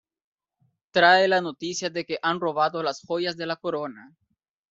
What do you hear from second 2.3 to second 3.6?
robado las joyas de la